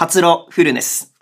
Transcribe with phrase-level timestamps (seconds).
[0.00, 1.12] 発露フルネス。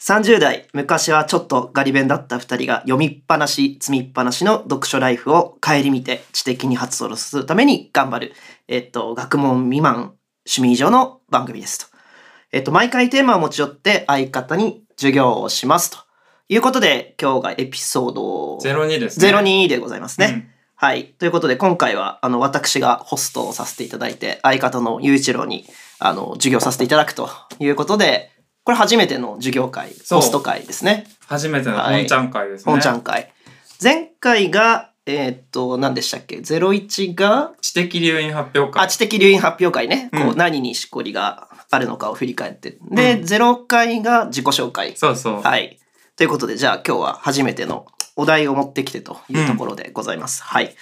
[0.00, 8.32] 30代、昔はちょっとガリ弁だった二人が読みっぱなし、積みっぱなしの読書ライフを顧みて知的に発露するために頑張る、
[8.66, 11.96] えっと、学問未満、趣味以上の番組ですと。
[12.50, 15.98] えっと、毎回テーマを持ち寄って相方に授業をしますと
[16.48, 19.30] いうことで、今日がエピソード02ですね。
[19.30, 20.26] 02でございますね。
[20.52, 21.06] うんはい。
[21.18, 25.66] ということで、今回は、あの、私がホストをさせていただいて、相方の雄一郎に、
[25.98, 28.30] あの、授業させていただくということで、
[28.62, 31.08] これ初めての授業会、ホスト会ですね。
[31.26, 32.70] 初めてのはい本ちゃん会ですね。
[32.70, 33.32] 本ちゃん会。
[33.82, 38.84] 前回が、えーっと、何でしたっけ ?01 が、知的留飲発表会。
[38.84, 40.10] あ、知的留飲発表会ね。
[40.12, 42.78] こう、うん何にしこりがあるのかを振り返って。
[42.92, 44.96] で、うん0回が自己紹介。
[44.96, 45.42] そうそう。
[45.42, 45.80] はい。
[46.14, 47.84] ということで、じゃあ今日は初めての
[48.18, 50.42] お題を持ってきてというところでございます。
[50.42, 50.74] はい。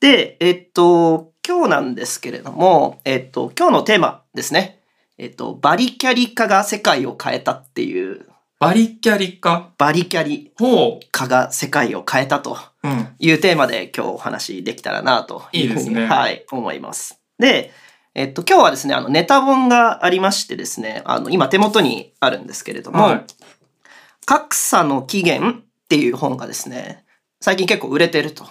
[0.00, 4.80] で、えっと、今日なんですけれども、えっと、今日のテーマですね。
[5.16, 8.26] えっと、バリキャリ化が世界を変えたっていう、
[8.58, 9.70] バリキャリ化？
[9.78, 12.88] バリキャリほ化が世界を変えたとう。
[12.88, 13.08] うん。
[13.20, 17.20] いうテーマで今日お話できたらなというふうにねはい、思います。
[17.38, 17.70] で、
[18.14, 23.24] えっと、今日はですね、あの、ネタ本がありましてですね、あの、今手元にあるんですけれども、はい
[24.28, 27.04] 格差の起源っていう本がですね、
[27.40, 28.44] 最近結構売れてると。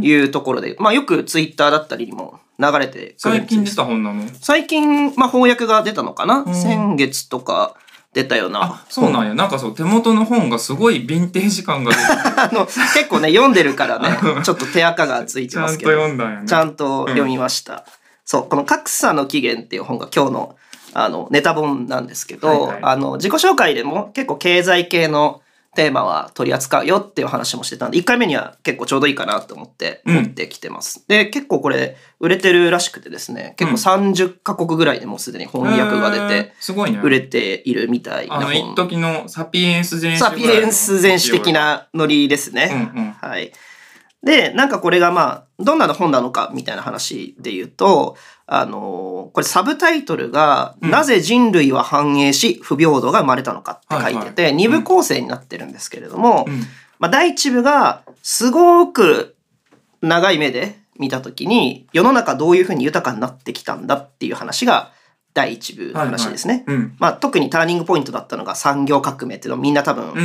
[0.00, 4.24] いうところで、まあよくツイッターだったりにも流れてくるんです最近出た本なの？
[4.40, 7.76] 最近、まあ翻訳が出たのかな、ん先月とか
[8.12, 8.84] 出たようなあ、。
[8.88, 9.34] そうなんや。
[9.34, 12.02] なんかそう、手元の本がすごいヴィンテージ感が出て
[12.36, 15.92] あの、結構ね、読んでるからね、ちょっと手垢がついてちゃんとますけど。
[15.92, 16.46] 読んだんやね。
[16.46, 17.84] ちゃんと読みました。
[18.24, 20.56] そう、この格差の起源っていう本が今日の
[20.94, 25.42] あのネタ本なんですけど、はいはいあの自己紹介でも結構経済系の
[25.78, 31.04] テーマは取り扱うよっていう話もしてたんで、1回目には結構ちょうどいいかなと思ってうん持ってきてます。
[31.06, 36.98] で、結構これ売れてるらしくてですね、結構30カ国ぐらいでもうすでに翻訳が出てすごいね。
[37.00, 38.72] 売れているみたいなあの、本。
[38.72, 41.52] 一時のサピエンス全史サピエンス全史的。
[41.52, 42.90] なノリですね。
[42.96, 43.10] うんうん。
[43.12, 43.52] はい。
[44.22, 56.60] で、なんかこれがまあ、どんな本なのかみたいな話で言うと、あのーこれサブタイトルが、うんなぜ人類は繁栄し不平等が生まれたのかって書いてて、はいはい二部構成になってるんですけれども、うん。
[56.98, 59.36] まあ第一部がすごく
[60.00, 64.92] 長い目で見たときに、世の中どういうふうに豊かになってきたんだっていう話が
[65.38, 66.64] 第一部の話ですね。
[66.66, 66.96] うん。
[66.98, 70.24] まあ特にターニングポイントだったのが産業革命っていうのをみんな多分うんうん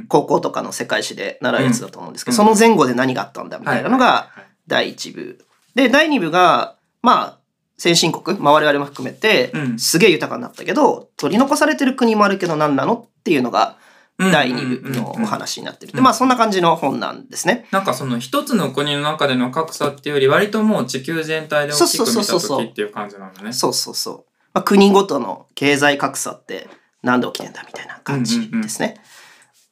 [0.00, 0.06] ん。
[0.06, 5.44] 高校とかの世界史で習うやつだと思うんですけど、うんその前後で何があったんだみたいなのがはい第一部。
[5.74, 7.38] で、第二部が、まあ、
[7.78, 13.76] 先進国、まあ我々も含めてう、んすげえ豊かになったけど、取り残されてる国もあるけど何なのっていうのが
[14.18, 15.92] うん第二部のお話になってる。
[15.92, 17.66] で、うんまあそんな感じの本なんですね。
[17.70, 23.52] なんかその一つの国の中での格差っていうより割ともう地球全体で大きく見時っていう感じなんだね。
[23.52, 24.29] そうそうそう。
[24.52, 26.68] まあ、国ごとの経済格差って
[27.02, 29.00] なんで起きてんだみたいな感じですね。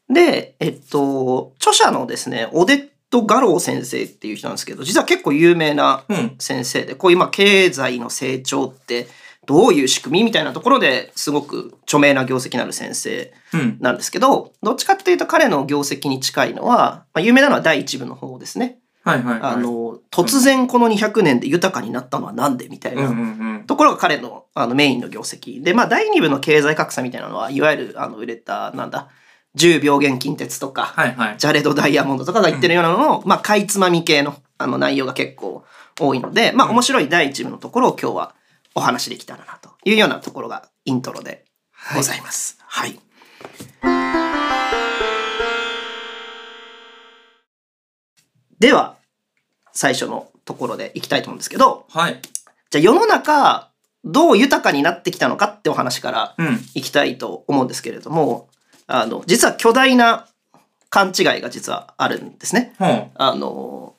[0.08, 6.36] で、えっと、著者のですね、オデット・ガロー先生っていう人なんですけど、実は結構有名なうん。
[6.38, 9.08] 先生で、こういうまあ経済の成長って
[9.46, 13.76] どういう仕組みみたいなところですごく著名な業績のある先生うん。
[13.80, 18.78] なんですけど、どっちかっていうと彼の業績に近いのは、まあ、有名なのは第一部の方ですね。
[19.04, 19.52] はいはいはい。
[19.52, 23.47] あの、突然この200年で豊かになったのはなんでみたいなうんうんうん。
[23.68, 25.62] ところが彼のあのメインの業績。
[25.62, 29.08] で、まあ第二部の経済格差みたいなのは、いわゆるあの売れた、なんだ、
[29.56, 31.34] 10病原菌鉄とか、はいはい。
[31.36, 35.64] ジャレド・ダイヤモンドとかが言ってるようなのの、まあ、かいつまみ系のあの内容が結構
[36.00, 38.34] 多いので、まあ、面白い第一部のところを今日は
[38.74, 41.44] お話できたらなというようなところがイントロで
[41.94, 42.58] ございます。
[42.66, 42.98] はい。
[48.58, 48.96] では、
[49.72, 52.20] 最初のところでいきたいと思うんですけど、はい。
[52.70, 53.70] じゃあ世の中、
[54.04, 56.60] どう豊かになってきたのかってお話からうん。
[56.74, 58.48] いきたいと思うんですけれども、
[58.86, 60.26] あの、実は巨大な
[60.90, 62.74] 勘違いが実はあるんですね。
[62.78, 63.10] ほう。
[63.14, 63.94] あの、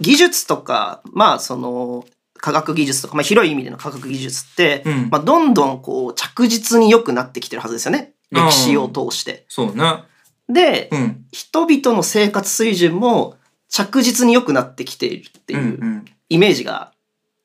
[0.00, 2.04] 技術とか、まあその、
[2.38, 8.14] 科学技術とか、まあ広い意味での科学技術って、うんまあどんどんこう着実に良くなってきてるはずですよね。
[8.30, 9.44] 歴史を通して。
[9.48, 10.04] そうね。
[10.48, 11.24] で、うん。
[11.32, 13.36] 人々の生活水準も
[13.68, 15.64] 着実に良くなってきているってうんう。
[15.64, 16.91] いうんイメージが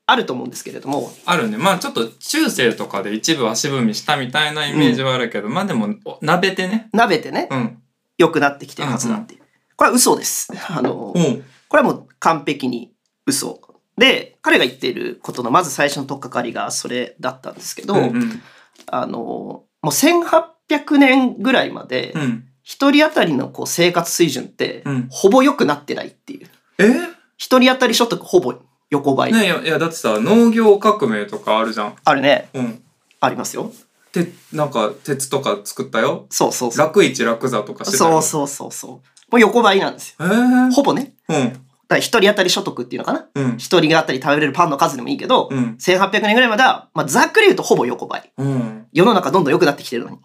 [0.09, 1.57] あると思うんですけれども、あるね。
[1.57, 6.88] まあちょっと中世とかで一部足踏みしたみたいなイメージはあるけど、まあでも、鍋てね。
[6.94, 7.77] 鍋てね、うん。
[8.18, 9.42] 良くなってきてるはずだっていう。
[9.75, 10.51] これは嘘です。
[10.69, 11.44] あの、うん。
[11.68, 12.94] これはもう完璧に
[13.25, 13.59] 嘘。
[13.98, 18.42] で、彼が言っていることのまず最初の取っかかりがそれだったんですけど、うんうん。
[18.86, 22.44] あの、もう1800年ぐらいまでう、ん。
[22.63, 26.48] 一人当たりのこう生活水準ってうん、ほぼ良くなってないっていう。
[26.80, 27.18] え？
[27.38, 28.56] 一人当たり所得ほぼ
[28.89, 29.34] 横ばい。
[29.34, 31.95] ねいや、いや、だってさ、農業革命とかあるじゃん。
[32.04, 32.50] あるね。
[32.54, 32.81] うん。
[33.19, 33.72] ありますよ。
[34.12, 36.86] てなんか鉄とか作ったよそうそうそう。
[36.86, 38.92] 楽一楽座とかしてたよそうそうそうそう。
[38.92, 39.01] も
[39.34, 40.25] う横ばいなんですよ。
[40.25, 41.13] へえほぼね。
[41.28, 48.31] うんだから一人当たり所得っていうのかなうん一人が当たり食べれるパンの数でもいいけど、うん1800年ぐらいまでは、まあ、ざっくり言うとほぼ横ばい。
[48.38, 50.18] うん世の中どんどん良くなってきてるのに。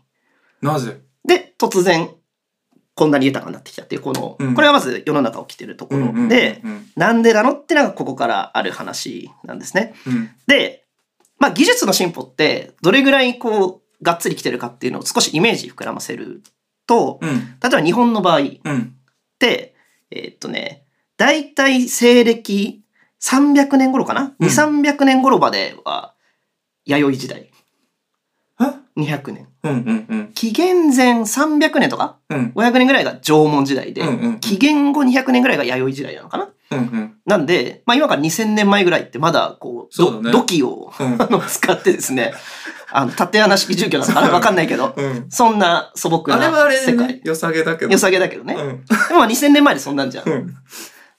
[0.61, 1.01] なぜ？
[1.25, 2.11] で、突然、
[2.95, 9.95] こんなに豊かになってきたっていう、この、うんこれがまず世の中起きてるところで、うんうんうんなんでなのってのがここからある話なんですね。
[10.07, 10.85] うんで、
[11.39, 16.43] まあ技術の進歩ってどれぐらいこうがっつり来てるかっていうのを少しイメージ膨らませる
[16.87, 18.95] と、うん例えば日本の場合っうん
[19.39, 19.75] て、
[20.11, 20.85] えーっとね、
[21.17, 22.83] 大体西暦
[23.23, 26.15] 300年頃かな、うん ?2、300年頃までは
[26.85, 27.52] 弥生時代。
[28.97, 29.49] え200年。
[29.65, 30.33] うんうんうん。
[30.35, 32.19] 紀元前300年とか？
[32.29, 32.53] うん。
[32.55, 36.49] 500年ぐらいが縄文時代で、うんうん紀元後200年ぐらいが弥生時代なのかな？
[36.73, 37.15] うんうん。
[37.27, 40.33] なんで、まあ今から2000年前ぐらいってまだこう、そうだね。
[40.33, 41.19] 土器をうん。
[41.49, 42.33] 使ってですね、
[42.91, 45.27] あの、縦穴式住居なのかなわかんないけど、うん。
[45.31, 47.09] そんな素朴あれはあな世界。
[47.09, 47.93] れね良さげだけど。
[47.93, 48.55] 良さげだけどね。
[48.55, 48.61] うん。
[48.85, 50.29] でもまあ2000年前でそんなんじゃん。
[50.29, 50.55] うん。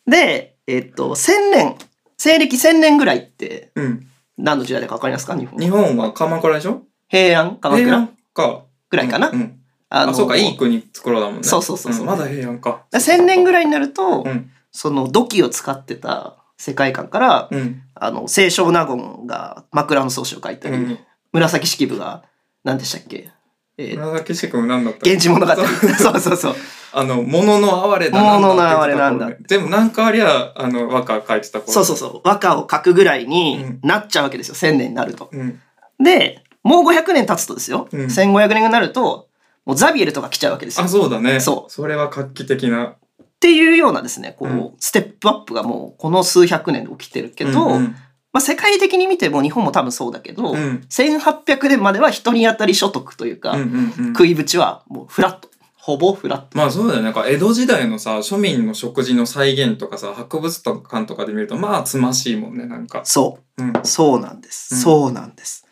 [0.08, 1.76] で、えっと、1000年、
[2.18, 4.08] 西暦1000年ぐらいってうん。
[4.38, 5.36] 何の時代だかわかりますか？
[5.38, 5.60] 日本。
[5.60, 6.84] 日本は鎌倉でしょ？
[7.18, 8.64] 平安鎌倉平安か。
[8.90, 9.60] ぐらいかな、うんうん。
[9.90, 11.44] ああそうかいい国作ろうだもんね。
[11.44, 12.06] そうそうそうそう。
[12.06, 12.84] んまだ平安か。
[12.92, 14.50] 1000年ぐらいになると、うん。
[14.72, 17.82] その土器を使ってた世界観から、うん。
[17.96, 21.00] あの、清少納言が枕草子を書いたり、うん。
[21.32, 22.24] 紫式部が
[22.64, 23.30] 何でしたっけ？
[23.78, 25.00] えー紫式部なんだった？
[25.04, 25.54] 源氏物語。
[25.98, 26.20] そう。
[26.20, 26.56] そうそう。
[26.96, 29.30] あの、物の哀れだ物の哀れなんだ。
[29.48, 31.72] でもなんかありゃ、あの、和歌書いてた頃。
[31.72, 32.22] そうそうそう。
[32.24, 33.80] 和歌を書くぐらいにうん。
[33.84, 34.56] なっちゃうわけですよ。
[34.56, 35.30] 1000年になると。
[35.32, 35.60] うん。
[36.04, 37.88] で、もう500年経つとですよ。
[37.92, 39.28] うん1500年になると、
[39.66, 40.86] もうザビエルとか来ちゃうわけですよ。
[40.86, 41.40] あ、そうだね。
[41.40, 42.96] そうそれは画期的な。
[43.22, 47.96] っていうようなですね、こう、うんステップアップがもうこの数百年で起きてるけど、うん
[48.32, 50.58] まあ世界的に見ても日本も多分そうだけど、うん。
[50.58, 53.66] うん1800年までは一人当たり所得というか、うんう
[54.02, 55.50] んうん食いぶちはもうフラット。
[55.76, 56.58] ほぼフラット。
[56.58, 57.04] まあそうだよね。
[57.04, 63.02] なんか江戸時代のさ、庶民の食事の再現とかさ、博物館とかで見ると、まあつましいもんね、なんか。
[63.04, 63.64] そう。
[63.64, 63.74] うん。
[63.84, 64.76] そうなんです。
[64.76, 65.63] うんそうなんです。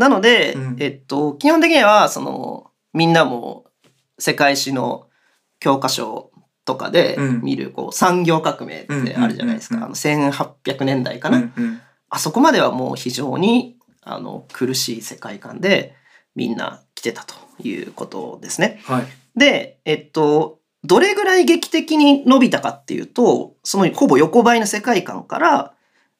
[0.00, 3.66] なので、うんえっと、基本的には、その、みんなも
[4.18, 5.08] 世界史の
[5.60, 6.30] 教科書
[6.64, 9.76] とかでうん見る、こう、産業革命ってあるじゃないですか。
[9.76, 11.36] うんあの、1800年代かな。
[11.36, 11.80] うんうん
[12.12, 15.94] あそこまではもう非常に、あの、苦しい世界観で、
[16.34, 18.80] みんな来てたということですね。
[18.82, 19.04] はい。
[19.36, 25.74] で、えっと、どれぐらい劇的に伸びたかっていうと、そのほぼ横ばいの世界観から、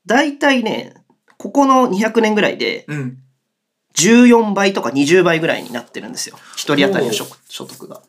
[0.06, 0.94] だいたいね、
[1.38, 3.18] ここの200年ぐらいでうん。
[3.96, 6.38] 14倍とか20倍ぐらいになってるんですよ。
[6.56, 8.00] 一人当たりの所所得が。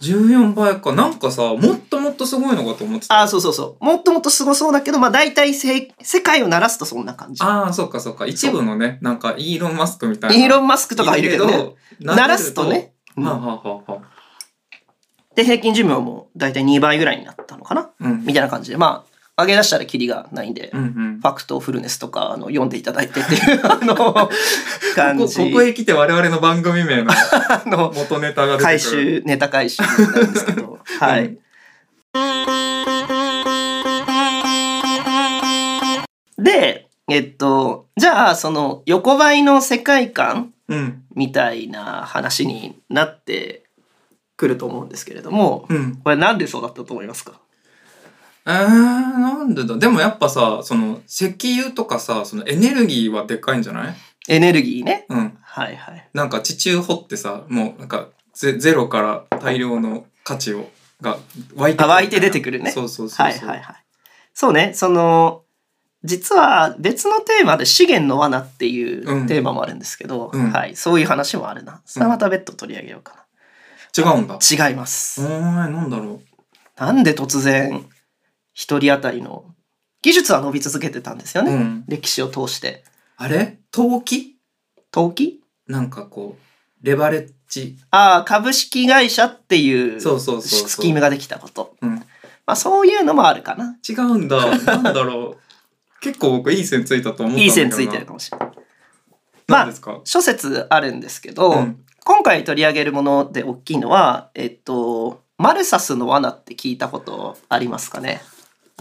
[0.00, 0.92] 14倍か。
[0.92, 3.18] なんかさ、もっともっとすごいのかと思ってた。
[3.18, 3.84] ああ、そうそうそう。
[3.84, 7.42] もっともっとすごそうだけど、まあ大体せ世界を鳴らすとそんな感じ。
[7.42, 8.26] ああ、そうかそうか。
[8.26, 10.36] 一部のね、なんかイーロン・マスクみたいな。
[10.36, 11.56] イーロン・マスクとかいるけどね。
[11.56, 12.92] ど鳴らすとね。
[13.16, 14.02] うんはあ、はあはあはあ、
[15.34, 17.90] で、平均寿命も大体2倍ぐらいになったのかな？
[17.98, 18.24] うん。
[18.24, 18.76] みたいな感じで。
[18.76, 21.20] まあ、上げ出したらキリがないんで、うんうん。
[21.20, 23.94] ファクトフルネスとかあの読んでいただいてっていう あの
[24.96, 25.36] 感こじ。
[25.36, 27.12] ここへ来て我々の番組名の
[27.94, 28.62] 元ネタが出てくる。
[28.64, 29.88] 回収、ネタ回収な
[30.26, 30.78] んですけど。
[31.00, 31.24] はい。
[31.26, 31.38] うん
[36.36, 41.02] で、えっと、じゃあ、その横ばいの世界観うん。
[41.14, 43.64] みたいな話になって
[44.36, 45.96] くると思うんですけれども、うん。
[45.96, 47.40] これなんでそうだったと思いますか？
[48.46, 49.76] えー、なんでだ？
[49.76, 53.94] でもやっぱさ、その、石油とかさ、そのエネルギーはでっかいんじゃない？
[54.28, 55.06] エネルギーね。
[55.08, 55.38] うん。
[55.42, 56.08] はいはい。
[56.14, 60.68] なんか地中掘ってさ、もうなんかゼゼロから大量の価値を、
[61.00, 61.18] が
[61.54, 63.26] 湧いてあ湧いて出てくるねそうそうそうそう。
[63.26, 63.76] はいはいはい。
[64.34, 65.42] そうね、その、
[66.04, 71.82] 実は別のテーマで資源の罠っていううんテーマもあるんですけど、うんはい、そういう話もあるな。
[71.86, 73.26] それはまた別途取り上げようか
[73.96, 74.38] 違うんだ。
[74.40, 74.68] な。
[74.68, 75.26] 違います。
[75.26, 76.20] お前なんだろ
[76.76, 77.84] なんで突然、
[78.58, 79.44] 一人当たりの、
[80.02, 81.46] 技術は伸び続けてたんですよう。
[81.46, 81.52] ね。
[81.52, 81.84] うん。
[81.86, 82.82] 歴史を通して。
[83.16, 83.60] あれ？
[83.70, 84.36] 投機
[84.90, 87.76] 投機なんかこう、レバレッジ。
[87.92, 91.76] ああ、株式会社っていうスキームができたこと。
[91.80, 91.94] うん。
[91.94, 92.04] ま
[92.46, 93.76] あそういうのもあるかな。
[93.88, 94.58] 違うんだ。
[94.58, 95.38] なんだろう。
[96.02, 98.48] 結構僕いい線ついたと思ったんだけどないい線ついてるかもしれない。
[99.46, 108.22] まあ何ですか、諸説あるんですけど、うん今回取り上げるもので大きいのは、えっと、マルサスの罠って聞いたことありますかね？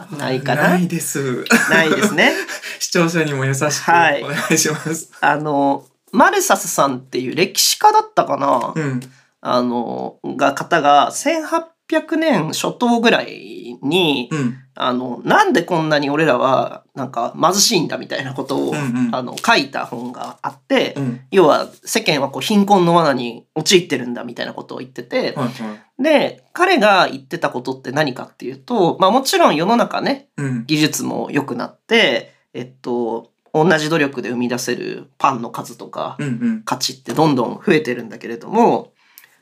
[0.18, 0.70] ないかな？
[0.70, 1.46] ないです。
[1.70, 2.34] ないですね。
[2.80, 5.12] 視聴者にも優しくはいお願いします。
[5.22, 9.00] あの、マルサスさんっていう歴史家だったかな、うん。
[9.42, 14.58] あの、が方が1800年初頭ぐらいに、うん。
[14.80, 21.22] あの、なんでこんなに俺らは、なんか貧しいんだみたいなことを、うんうんあの、書いた本があって、うん。
[21.32, 26.04] 要は世間はこう貧困の罠に陥ってるんだみたいなことを言ってて、はいはい。
[26.04, 30.66] で、彼が言ってたことって何かっていうと、まあもちろん世の中ね、うん。
[30.68, 36.62] 技術も良くなって、えっと、同じ努力で生み出せるパンの数とかうんうん。
[36.64, 38.94] 価値ってどんどん増えてるんだけれども、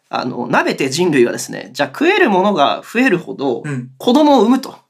[0.07, 3.91] あの、鍋て人類はですね、じゃあ食えるものが増えるほどうん。
[3.97, 4.84] 子供を産むと。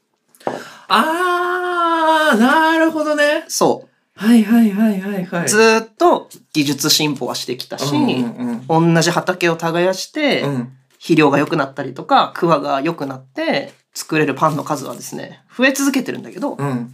[0.88, 3.44] あー、なるほどね。
[3.48, 5.44] そはいはいはいはいはう。
[5.44, 5.48] い。
[5.48, 10.54] ずーっと技術進歩はしてきたし、うんうん同じ畑を耕して、うん。
[10.54, 10.72] うん。
[10.92, 16.92] 肥料が良くなったりとか、クワが良くなって、作れるパンの数はですね、増え続けてるんだけど、うん。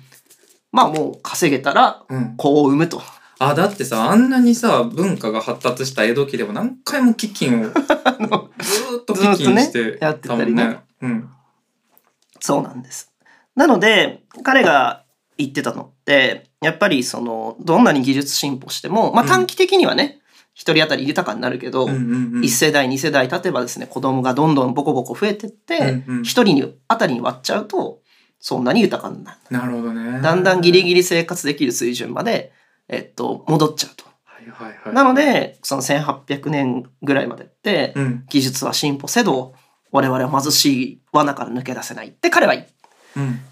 [0.70, 2.36] まあもう稼げたらうん。
[2.36, 3.00] 子を産むと。
[3.38, 7.72] あ、だってさ、あんなにさ、文化が発達した江戸期でも何回も飢饉を、
[8.60, 10.80] ずーっと飢饉してやってたもたりねんね。
[11.02, 11.30] うん。
[12.40, 13.11] そうなんです。
[13.54, 15.04] なので、彼が
[15.38, 20.20] 言ってたのって、やっぱりその、どんなに技術進歩しても、まあうん短期的にはね、
[20.54, 22.44] 一、人当たり豊かになるけど、うんうんうん。
[22.44, 28.00] 一世代、二世代経てばですね、子供がどんどんボコボコ増えてって、うんうん一、人に当たりに割っちゃうと、
[28.38, 29.38] そんなに豊かになる。
[29.50, 30.20] なるほどね。
[30.20, 32.52] だんだんギリギリ生活できる水準まで、
[32.88, 34.04] えっと、戻っちゃうと。
[34.24, 34.94] はいはいはい。
[34.94, 38.24] なの、で、その1800年ぐらいまでって、うん。
[38.28, 39.54] 技術は進歩せど、
[39.90, 42.68] 我々は貧しい罠から抜け出せないって彼は言うん。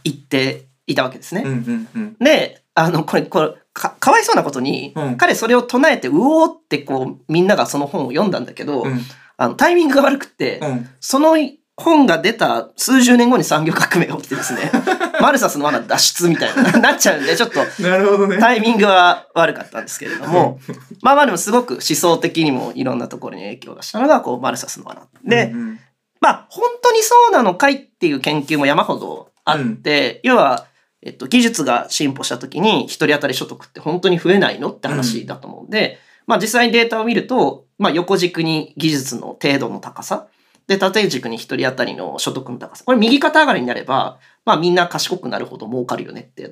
[0.05, 1.43] 言っていたわけですね。
[1.45, 2.17] うんうんうん。
[2.19, 9.01] で、あの、これ、これ、か、かわいそうなことに、うん彼それを唱えて、うおーってこう、みんながその本を読んだんだけど、うん。
[9.37, 10.89] あの、タイミングが悪くって、うん。
[11.01, 11.37] その
[11.77, 14.71] 本が出た数十年後に産業革命が起きてですね、
[15.21, 18.39] マルサスの罠脱出みたいな、なっちゃうんで、ちょっと、なるほどね。
[18.39, 20.61] タイミングは悪かったんですけれども、
[21.03, 25.03] まあまあでもすごく思想的にもいろんなところに影響を出したのが、こう、マルサスの罠。
[25.25, 25.81] で、うんうん
[26.21, 30.67] まあ、本当にそうなのかいっていう研究も山ほどあって、要は、
[31.03, 40.29] えっと、技術が進歩した時に一人当たり所得って本当に増えないのって話だと思うんで、まあ実際にデータを見ると、まあ横軸に技術の程度の高さ、
[40.67, 42.85] で、縦軸に一人当たりの所得の高さ。
[42.85, 46.49] これ右肩上がりになれば、まあみんな賢くなるほど儲かるよねって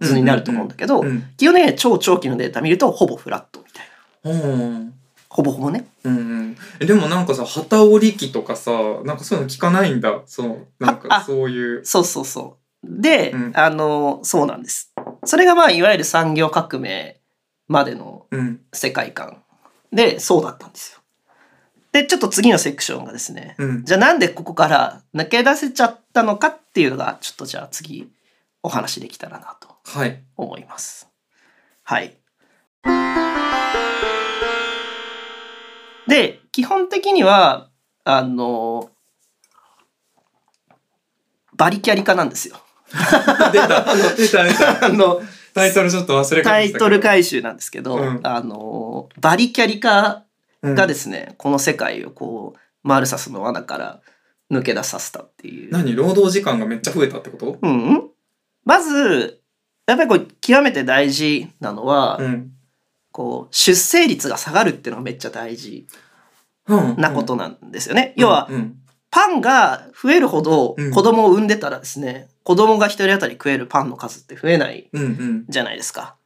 [0.00, 1.22] 図になると思うんだけど、うん。
[1.36, 4.54] 基本的には超長期のデータ見るとほぼフラットみたいな。
[4.54, 4.94] うん。
[5.30, 5.86] ほぼほぼね。
[6.04, 8.72] うんうん、えでもなんかさ旗織り機とかさ
[9.04, 12.60] なんかそういうの聞かないんだそうなんかあそういうそうそうそう。
[12.82, 14.92] で、うんあの、そうなんです。
[15.24, 17.20] それがまあ、いわゆる産業革命
[17.68, 19.42] までのうん世界観
[19.92, 21.00] で、そうだったんですよ。
[21.92, 28.10] で、ちょっと次のセクションがですね、うんじゃあなんでここから抜け出せちゃったのかっていうのが、ちょっとじゃあ次
[28.62, 31.08] お話できたらなとはい思います。
[31.82, 32.16] はい。
[36.06, 37.68] で、基本的には、
[38.04, 38.90] あの、
[41.54, 42.56] バリキャリ化なんですよ。
[43.52, 43.84] 出た。
[44.16, 44.86] 出た出た。
[44.86, 45.20] あの、
[45.54, 48.20] タイトルちょっと忘れかタイトル回収なんですけど、うん。
[48.22, 50.24] あの、バリキャリ化
[50.62, 54.00] うんがですね、この世界をこう、マルサスの罠から
[54.50, 55.70] 抜け出させたっていう。
[55.70, 55.94] 何？
[55.94, 57.58] 労働時間がめっちゃ増えたってこと？
[57.62, 58.08] うん。
[58.64, 59.40] まず、
[59.86, 62.52] やっぱりこう、極めて大事なのは、うん
[63.12, 65.86] こう、出生率が下がるっていうのがめっちゃ大事
[66.68, 66.96] うん。
[66.96, 68.14] なことなんですよね。
[68.16, 68.76] 要は、うん。
[69.10, 70.92] パンが増えるほどうん。
[70.92, 75.44] 子供を産んでたらですね、子供が一人当たり食えるパンの数って増えないうんうん。
[75.48, 76.16] じゃないですか。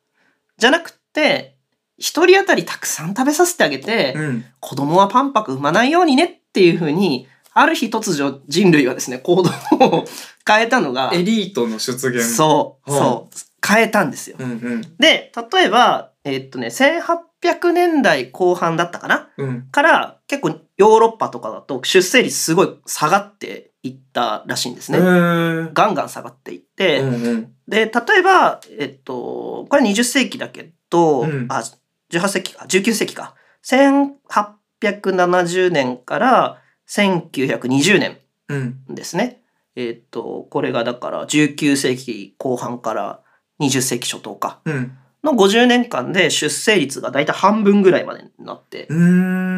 [0.58, 1.56] じゃなくって、
[1.96, 4.44] 一人当たりたくさん食べさせてあげて、うん。
[4.60, 10.04] 子供はパンパク産まないようにねっていうふうに、ある日突如人類はですね、行動を
[10.46, 12.22] 変えたのが、エリートの出現。
[12.22, 13.00] そう、はあ。
[13.00, 13.36] そう、
[13.66, 14.36] 変えたんですよ。
[14.40, 14.80] うんうん。
[14.98, 19.28] で、例えば、えっとね、1800年代後半だったかな？
[19.36, 19.68] うん。
[19.70, 25.04] から結構ヨーロッパとかだと出生率すごい下がっていったらしいんですへね。
[25.04, 25.70] ー。
[25.74, 27.52] ガンガン下がっていって、うんうん。
[27.68, 31.46] で、例えば、えっと、これ20世紀だけど、うん。
[31.50, 31.62] あ、
[32.10, 33.34] 18世紀か、19世紀か。
[33.62, 38.16] 1870年から1920年
[38.48, 39.42] うんですね。
[39.76, 43.20] えっと、これがだから19世紀後半から
[43.60, 44.60] 20世紀初頭か。
[44.64, 48.88] うんの50年間で出生率がだいたい半分ぐらいまでになって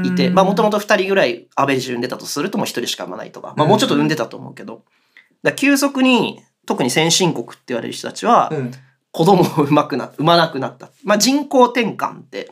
[0.04, 4.84] いて、まあもともと2人ぐらいアベレージ産んでたとするともう1人しか産まないとか、まあもうちょっと産んでたと思うけど、
[5.42, 8.70] だ急速に特に先進国って言われる人たちはうん。
[9.16, 10.90] 子供を産まくな、産まなくなった。
[11.02, 12.50] まあ人口転換って、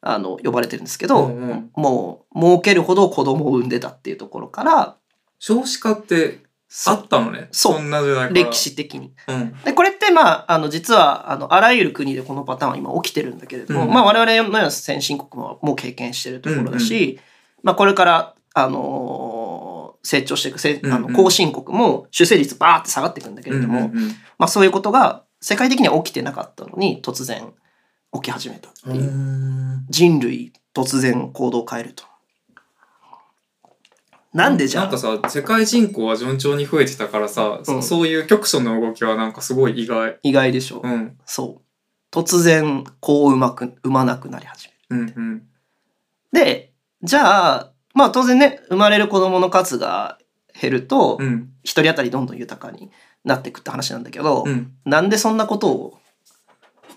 [0.00, 1.70] あの、呼ばれてるんですけど、うんうん。
[1.74, 4.96] もう儲けるほど子供を産んでたっていうところから、
[5.40, 6.38] 少子化って
[6.86, 7.48] あったのね。
[7.50, 7.80] そう。
[7.80, 9.12] んな時代歴史的に。
[9.26, 9.54] うん。
[9.64, 13.90] で、これってまあ、あの、実は、あの、あらゆる国でこのパターンは今起きてるんだけれども、うん。
[13.90, 17.18] まあ、我々のような先進国ももう経験してるところだし、
[17.62, 21.04] まあ、これから、あのー成長していく、せあのうん。
[21.06, 24.08] うん後進国も出生率バーって下がっていくんだけれども、うんうんうん。
[24.38, 27.52] まあそういうことが世界的には起きてなかったのに突然
[28.14, 29.84] 起き始めたっていう。
[29.88, 32.04] 人類突然行動を変えると。
[34.38, 34.82] なんでじゃ？
[34.82, 37.82] あなんかさ世界人口は順調に増えてたからさ、そうん。
[37.82, 40.18] そういう局所の動きはなんかすごい意外。
[40.22, 40.80] 意外でしょ？
[40.84, 41.18] う、うん。
[41.26, 41.62] そう。
[42.10, 45.12] 突然子を産まく産まなくなり始める。
[45.16, 45.42] うんうん。
[46.32, 50.18] で、じゃあ、まあ当然ね、生まれる子供の数が
[50.60, 51.50] 減ると、うん。
[51.64, 52.90] 一人当たりどんどん豊かに
[53.24, 54.72] なっていくって話なんだけど、うん。
[54.84, 55.98] なんでそんなことを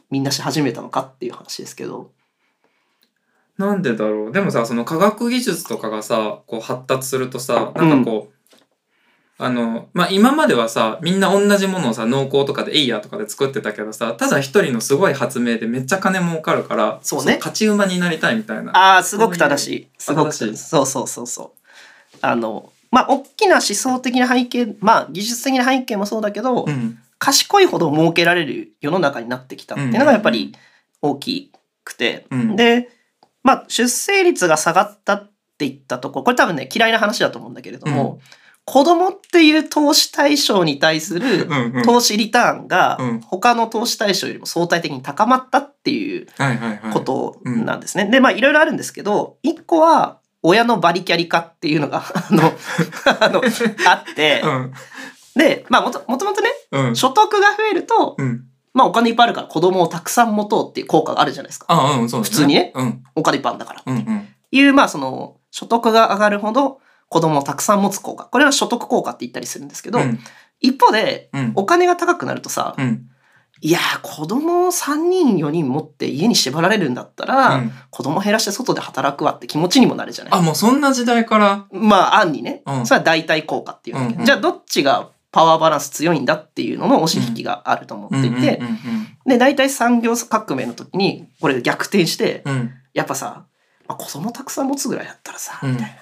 [0.10, 2.12] みんなし始めたのかっていう話ですけど、
[3.62, 4.32] なんでだろう？
[4.34, 8.34] でもさその科学技術とかがさこう発達するとさなんかこう、
[9.38, 17.38] あのまあ今まではさみんな同じものをさ農耕とかでエイヤーとかで作ってたけどさただ一人のすごい発明でめっちゃ金儲かるからそうね。
[17.38, 18.76] 勝ち馬になりたいみたいな。
[18.78, 19.88] ああ、すごく正しい。
[19.98, 20.58] すごく正しい。
[20.58, 22.18] そうそうそうそう。
[22.22, 26.98] あの、まあ大きな思想的な背景、まあ技術的な背景もそうだけど、うん。
[27.24, 30.56] 賢いほど儲けられる世の中になってきたっていうのがやっぱり
[31.04, 31.52] 大き
[31.84, 32.56] くて、うん。
[32.56, 32.90] で、
[33.44, 38.20] まあ出生率が下がったっていったところこれ多分ね嫌いな話だと思うんだけれども、
[38.66, 46.28] 子供っていう投資対象に対するうんうん投資リターンがうん他の投資対象よりも相対的に高まったっていう。
[46.94, 48.06] ことなんですね。
[48.06, 52.44] でまあいろいろあるんですけど一個は親のバリキャリ化っていうのが あの
[53.20, 53.42] あの
[53.88, 54.74] あって、うん
[55.36, 58.46] でまあもともとねうん所得が増えると、うん。
[58.74, 61.66] まあお金いっぱいあるから子供をたくさん持とうっていう効果があるじゃないですか。
[61.70, 62.72] あうんそうだ普通にね。
[62.76, 63.04] うん。
[63.16, 63.84] お金いっぱいあるんだから。
[63.86, 64.28] うんうん。
[64.52, 68.26] いう、まあその、所得が上がるほど子供をたくさん持つ効果。
[68.26, 70.20] これは所得効果って言ったりするんですけど、うん。
[70.62, 71.52] 一方で、うん。
[71.56, 73.08] お金が高くなるとさ、うん。
[73.64, 77.72] いやー、子供を3人4人持って家に縛られるんだったら、うん。
[77.90, 80.34] 子供減らして外で働くわって気持ちにもなるじゃない。
[80.34, 81.66] あもうそんな時代から。
[81.72, 82.86] まあ、案にね、うん。
[82.86, 84.14] それは代替効果っていうんだけ。
[84.14, 84.26] ど、うんうん。
[84.26, 88.62] じゃあどっちがパワーバランス強いんだっていうのの押し引きがあると思っていて、
[89.26, 93.46] で、大体産業革命の時にこれ逆転して、うんうんやっぱさ、
[93.88, 95.96] まあ、子供たくさん持つぐらいだったらさ、うんみたいな。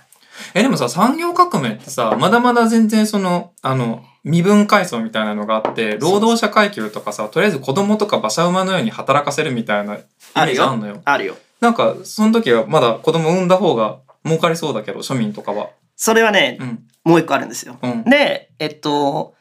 [0.54, 11.02] えでもさ産業革命ってさまだまだ全然そのあの身分階層みたいなのがあって労働者階級とかさとりあえず子供とか馬車馬のように働かせるみたいなイメージあんのよ。
[11.04, 11.36] あるよ。
[11.60, 15.70] なんかその時はまだ子供産んだ方が儲かりそうだけど庶民とかは。
[16.02, 17.80] それはね、うんもう一個あるんですよ。
[17.82, 19.34] うんで、えっと、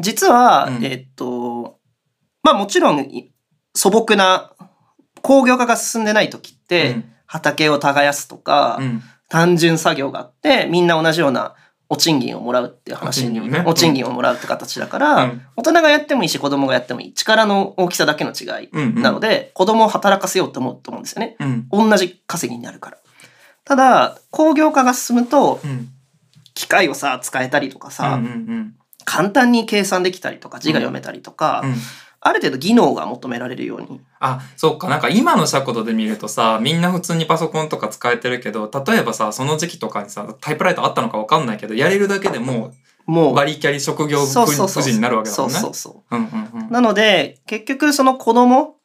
[0.00, 1.78] 実は、うんえっと、
[2.42, 3.32] まあもちろんい
[3.74, 4.52] 素朴な
[5.22, 11.54] 工業化が進んでない時って、うん畑を耕すとか、うん単純作業があって、みんな同じような
[11.88, 17.14] お賃金をもらうっていう話に、お賃金ねお賃金をもらうって形だから、うん大人がやってもいいし子供がやってもいい。
[17.14, 21.36] 力の大きさだけの違いうんうんなので、子供を働かせようと思うと思うんですよね。
[21.40, 22.98] うん同じ稼ぎになるから。
[23.64, 25.88] ただ、工業化が進むと、うん。
[26.54, 31.74] 機械をさ、使えたりとかさ、うんうん簡単に計算できたりとか、字が読めたりとか、うん。
[32.20, 34.00] ある程度技能が求められるように。
[34.20, 34.88] あそっか。
[34.88, 42.72] なんか今の尺度で見るとさみんな普通にパソコンとか使えてるけど例えばさその時期とかにさタイプライターあったのか分かんないけどやれるだけでも
[43.06, 45.54] もう、うバリキャリ職業そうそうそう婦人になるわけだそもね。
[45.56, 46.16] うんそうそう。
[46.16, 46.68] んうんうん。
[46.68, 46.70] う。
[46.70, 48.76] なので、結局その子供、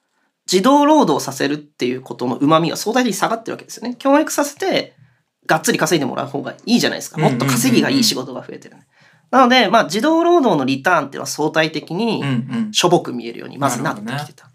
[0.52, 3.96] 自動労働させるっていうことの旨味が相対的に下がってるわけですよね。
[4.00, 4.96] 教育させて、
[5.46, 7.20] がっつり稼いでもらう方がいいじゃないですか。
[7.20, 8.88] もっと稼ぎがいい仕事が増えてるね。
[9.30, 14.50] なので、まあ、自動労働のリターンっていうのは相対的にうんうんしょぼく見えるようにまずなってきてた。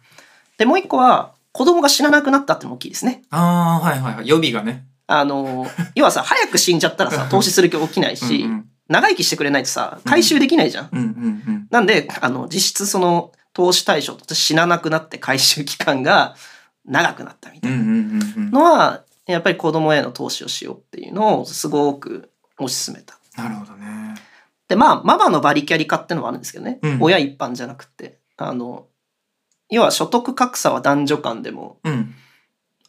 [0.59, 3.23] で、もう一個は、子供が死ななくなったっても大きいですね。
[3.31, 4.87] ああはいはいはい予備がね。
[5.07, 10.89] あの、 要はさ、早く死んじゃったらさ、投資する気起きないし、うん長生きしてくれないとさ、回収できないじゃん。
[10.93, 16.35] うんうんうんなんで、あの、実質その、投資対象として死ななくなって回収期間が
[16.85, 17.79] 長くなったみたいな
[18.51, 23.19] のは、やっぱり子供への投資をしようっていうのをすごく推し進めた。
[23.37, 24.15] なるほどね。
[24.69, 26.79] で、まあ、ママのバリキャリ化ってのもあるんですけどね。
[26.83, 28.19] うん親一般じゃなくて。
[28.39, 28.87] あの、
[29.71, 32.15] 要は所得格差は男女間でもうん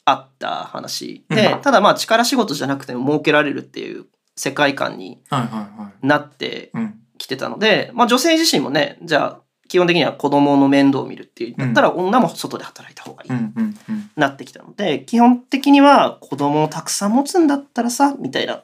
[0.06, 5.22] あった話で、うんただまあ力仕事じゃなくても儲けられるっていう世界観に。
[6.02, 18.62] なってうんきてたので、まあ女性自身もね、じゃあ基本的には子供の面倒を見るっていうんだったら女も外で働いた方がいい、うんうんうんなってきたので、基本的には子供をたくさん持つんだったらさ、みたいな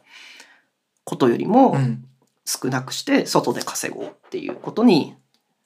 [1.04, 2.06] ことよりもうん。
[2.50, 5.16] 少なくして外で稼ごうっていうことに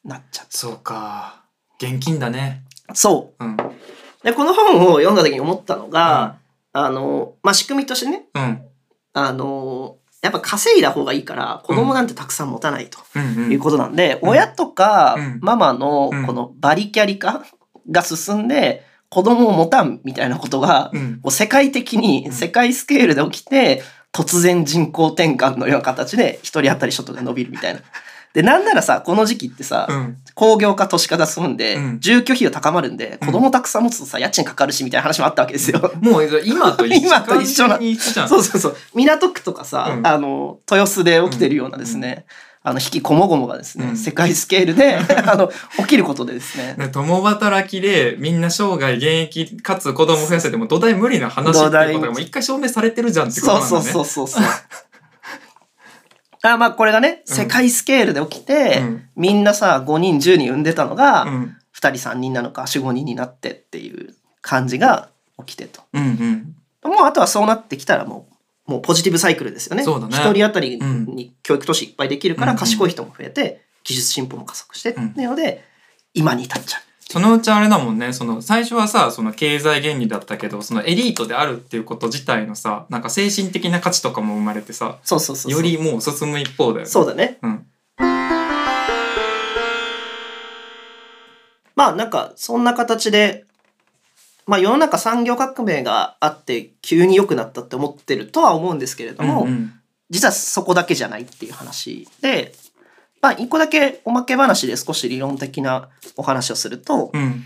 [0.03, 1.45] なっちゃっそうか。
[1.77, 2.63] 現金だね。
[2.87, 2.93] た。
[2.95, 3.45] そう。
[3.45, 3.57] うん。
[4.21, 6.39] で、この本を読んだ時に思ったのが、
[6.73, 8.61] あの、まあ、仕組みとしてね、うん
[9.13, 14.29] あの、やっぱ稼いだ方がいいから子供なんてたくさん持たないということなんで、うん。
[14.29, 15.39] 親とかうん。
[15.41, 16.25] ママのうん。
[16.25, 17.43] このバリキャリ化
[17.91, 20.91] が進んで子供を持たんみたいなことが
[21.23, 22.31] う世界的うにん。
[22.31, 23.83] 世界スケールで起きて
[24.13, 27.81] 突然人口転換のような形で一人当たり所得が伸びるみたいな。
[28.33, 30.17] で、なんならさ、この時期ってさ、うん。
[30.35, 35.93] 工業化都市化が進んで、うん住居費用高まるんで、子供たくさん持つとさ、家賃かかるしみたいな話もあったわけですよ。
[36.01, 37.77] もう今と一緒今と一緒な。
[38.27, 38.77] そうそうそう。
[38.93, 42.25] 港区とかさ、うんあの、豊洲で起きてるようなですね、
[42.63, 53.69] あの、引きこもごもがですね、うん世界スケールで、 あの、起きることでですね、ね共働きでみんな生涯現役かつ子供増やせても土台無理な話っていうことがもう一回証明されてるじゃんってことなんだね。
[53.69, 54.43] そうそうそうそう。
[56.51, 61.57] あまあこれがね、うん世界スケールで起きて、うんみんなさ、5人、10人産んでたのが、うん。
[61.75, 65.09] 2人、3人なのか、4、5人になってっていう感じが
[65.45, 65.81] 起きてと。
[65.93, 66.91] うんうん。
[66.91, 68.27] もうあとはそうなってきたらも
[68.67, 69.83] う、もうポジティブサイクルですよね。
[69.83, 75.63] そね一人当たりうんに教育都市いっぱいできるからうん賢い人も増えて、技術進歩も加速してってうんいうので、
[76.13, 76.81] 今に至っちゃう。
[77.13, 85.51] そのうちあれだもんね、その最初はさ、その経済原理だったけど、そのエリートであるっていうこと自体のさ、なんか精神的な価値とかも生まれてさ、そうそうそう。
[85.51, 86.85] よりもう進む一方だよね。
[86.87, 87.37] そうだね。
[87.43, 87.67] うん。
[91.75, 93.45] まあなんかそんな形で、
[94.47, 99.73] まあ世の中産業革命があって急に良くなったって思ってるとは思うんですけれども、うんうん
[100.09, 102.53] 実はそこだけじゃないっていう話で、
[103.23, 107.45] まあ一個だけおまけ話で少し理論的なお話をすると、うん。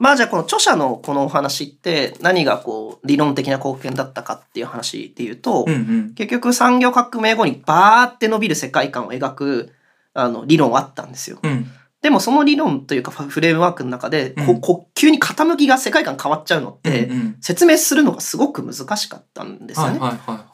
[0.00, 6.14] まあじゃあこの著者のこのお話って何がこう理論的な貢献だったかっていう話で言うと、うんうん。
[6.14, 9.72] 結局産業革命後にバーって伸びる世界観を描く
[10.12, 11.38] あの理論はあったんですよ。
[11.40, 11.70] うん。
[12.02, 17.08] でもその理論というかフフレームワークの中で、こうんこ急に傾きが世界観変わっちゃうのって、
[17.40, 20.00] 説明するのがすごく難しかったんですよね。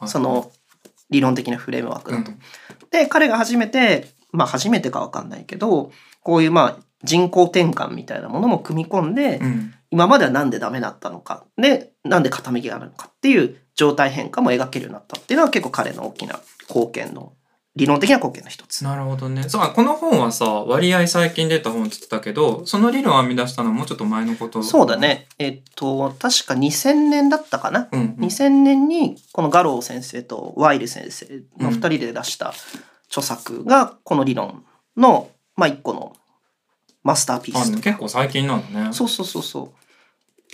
[0.05, 0.51] その
[1.09, 2.31] 理論的なフレームワークだと。
[2.31, 2.39] うん、
[2.91, 5.91] で彼が初めてまあ初めてかわかんないけど
[6.21, 9.73] こういうまあ人口転換みたいなものも組み込んで、うん。
[9.91, 17.33] 今まではなんでダメだったのかでなんで傾きがあるのかっていう状態変化も描けるようになったっていうのは結構彼の大きな貢献の
[17.75, 18.83] 理論的な貢献の一つ。
[18.83, 19.43] なるほどね。
[19.49, 24.61] そう、あこの本はさ、割合最近出た本って言ってたけど、その理論を編み出したのはもうちょっと前のこと。
[24.61, 24.95] そうだ。
[24.95, 25.27] ね。
[25.39, 27.89] えっと確か2000年だったかな。
[27.91, 28.25] うん、うん。
[28.25, 31.25] 2000年にこのガロー先生とワイル先生
[31.57, 32.53] の2人で出した
[33.13, 34.65] 著作がこの理論
[34.97, 36.15] の、まあ、一個の
[37.03, 38.93] マスターピーあスと結構最近なんだね。
[38.93, 39.71] そうそうそうそ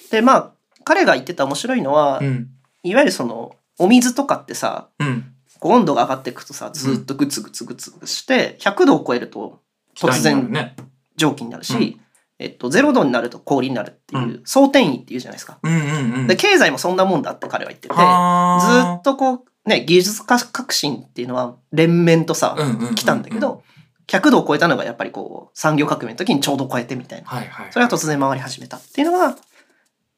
[0.08, 0.12] う。
[0.12, 0.52] でまあ
[0.84, 2.50] 彼が言ってた面白いのは、うん。
[2.84, 5.32] いわゆるそのお水とかってさうん。
[5.62, 9.62] 温度が上がっていくとさずーっとグツグツグツグツして100度を超えると
[9.96, 10.76] 突然。
[11.16, 12.02] 蒸気になるし、うん
[12.40, 15.60] えっと、0度になると氷になるっていう、うん相転移っていうじゃないですか。
[15.62, 16.28] うんうんうん。
[16.28, 17.94] で経済もそんなもんだって彼は言ってて。
[17.94, 22.58] ずはっとこうね技術革新っていうのは連綿とさ、
[22.96, 23.64] 来たんだけど
[24.08, 27.72] 100度を超えたのがやっぱりこう産業革命の時にちょうど超えてみたいなはいはい。
[27.72, 29.36] それが突然回り始めたっていうのが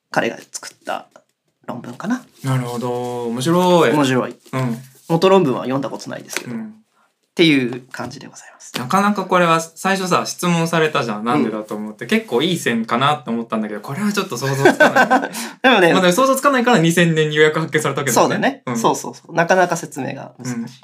[0.09, 1.07] 彼が作った
[1.65, 3.27] 論文かななるほど。
[3.27, 3.91] 面白い。
[3.91, 4.77] 面白いうん。
[5.09, 6.80] 元論文は読んだことないですけど、っうん。
[7.33, 8.77] ていう感じでございます。
[8.77, 11.23] なかなかこれは最初さ、質問されたじゃん。
[11.23, 12.05] なんでだと思って。
[12.05, 15.31] 結構いい線かなって思ったんだけど、これはちょっと想像つかない。
[15.63, 18.77] でもね、ま想像つかないから2000年にようやく発見されたわけそうだね、ん。
[18.77, 19.33] そうそうそう。
[19.33, 20.81] なかなか説明が難しい、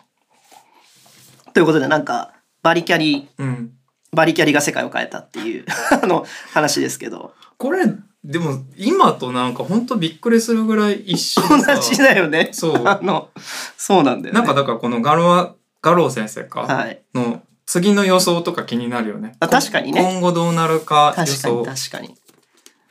[1.54, 2.34] ということでなんか
[2.64, 3.72] バリキャリうん。
[4.12, 5.66] バリキャリが世界を変えたっていう
[6.02, 7.34] あの話ですけど。
[7.58, 7.86] これ、
[8.24, 12.50] でも今となんかほんとびっくりするぐらい一緒 同じだよね。
[12.52, 12.88] そう。
[12.88, 13.30] あの
[13.78, 14.40] そうなんだよね。
[14.40, 15.56] なんかだからこのガロア、
[15.88, 16.62] ガロー先生か？
[16.62, 19.36] はいの次の予想とか気になるよね。
[19.40, 21.66] あ確かにね今後どうなるか予確かに想。
[21.66, 22.16] 確かに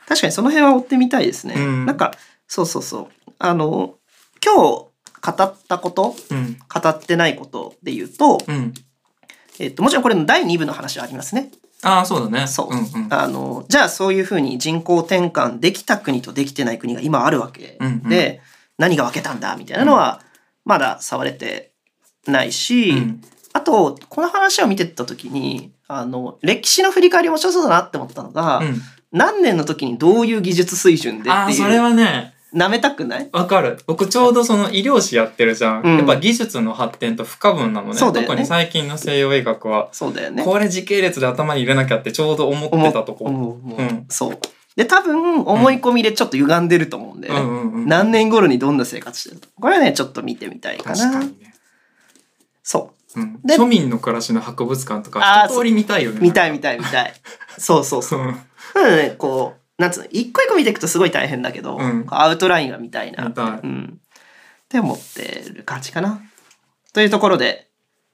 [0.07, 2.13] 確かにその辺は追ってみたいですね、うんなんか
[2.47, 3.95] そうそうそうあの
[4.45, 6.59] 今日語ったことうん。
[6.73, 8.73] 語ってないことで言うと、うん。
[9.59, 11.51] えっと、もちろんこれの第2部の話はありますね
[11.83, 12.47] ああ、そうだね。
[12.47, 13.13] そううんうん。
[13.13, 18.39] あのじゃあそういうふうに人口転換できた国とできてない国が今あるわけで、うんうん
[18.79, 20.21] 何が分けたんだみたいなのは
[20.67, 21.73] まだ触れて
[22.29, 33.31] ないし、うんあとこの話を見てった時にあの歴史の振り返り面白そうだなって思ったのが、うん何年の時にどういう技術水準でっていそれうはね、なめたくない？
[33.33, 33.79] わかる。
[33.87, 35.83] 僕ちょうどその医療史やってるじゃん。
[35.83, 37.95] うんやっぱ技術の発展と不可分なのね。
[37.95, 39.89] ね特に最近の西洋医学は。
[39.93, 40.45] そうだよね。
[40.45, 43.25] これ時系列で頭に入れなきゃってちょうど思ってたとこ。
[43.25, 44.39] 思うんそう。
[44.75, 47.31] で多分思い込みでちょっと歪んでると思うんで。
[47.87, 50.97] 何年頃にどんな生活してるとこれはねちょっと見てみたいかな。
[50.97, 51.55] 確かにね。
[52.67, 53.21] そう。
[53.21, 56.19] うん、で庶民の暮らしの博物館とか一通り見たいよね。
[56.21, 57.15] 見たい見たい見たい。
[57.59, 58.21] そうそうそう。
[58.21, 58.27] うん。
[58.27, 63.29] なのでね、こう、なんつうの、一個一個見ていくとすごい大変だけど、うんアウトラインが見たいな。
[63.29, 64.01] 見たいうん。
[64.01, 66.21] って思ってる感じかな。
[66.93, 67.69] というところで、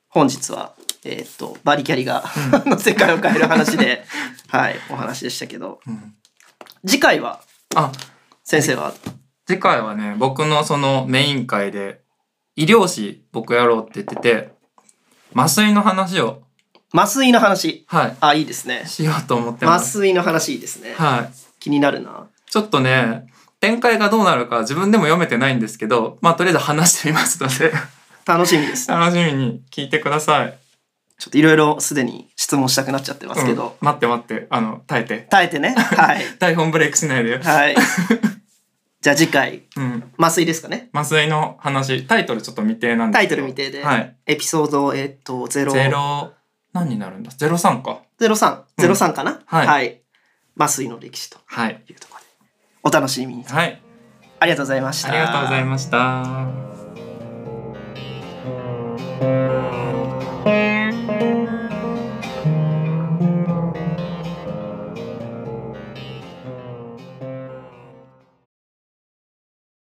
[0.09, 2.23] 本日は、えーっと、バリキャリが、
[2.67, 4.05] の世界を変える話で、
[4.49, 6.15] はい、お話でしたけど、うん
[6.85, 7.41] 次回は、
[7.75, 7.93] あ、
[8.45, 8.93] 先生は、
[9.47, 12.03] 次回はね、僕のそのメイン会で
[12.57, 14.53] 医療史僕やろうって言ってて、
[15.35, 16.43] 麻酔の話を、
[16.95, 17.85] 麻酔の話。
[17.89, 18.89] はあ、いいですねい、。
[18.89, 20.07] しようと思ってま麻す。
[20.07, 20.93] 酔の話いいですね。
[20.95, 21.33] はい。
[21.59, 22.29] 気になるな。
[22.51, 23.27] ちょっとね、
[23.61, 27.73] 展開がどうなるか自分でも読めてないんですけど、まあとりあえず話してみますので、
[28.27, 28.89] 楽しみです。
[28.89, 30.59] 楽しみに聞いてください。
[31.19, 33.77] ちょっといろいろすでに質問したくなっちゃってますけど。
[33.81, 35.27] うん待って待って、あの、耐えて。
[35.31, 35.75] 耐えてね。
[35.77, 36.23] はい。
[36.41, 37.41] 台本ブレイクしないでよ。
[37.43, 37.77] はい。
[39.03, 40.89] じゃあ次回、うん、麻酔ですかね？
[40.93, 45.73] 麻酔の話、タイトルちょっと未定なんですタイトル未定で、はい、エピソード、えっと、ゼロ。
[45.73, 46.33] ゼロ
[46.73, 47.33] 何になるんだ？
[47.33, 48.03] ゼロ三か。
[48.19, 50.01] ゼロ三ゼ、ロ三かな、うん、はい、はい、
[50.57, 52.27] 麻酔の歴史とはいうところで、
[52.85, 53.43] お楽しみに。
[53.43, 53.83] はい。
[54.39, 55.09] ありがとうございました。
[55.09, 56.47] ありがとうございました。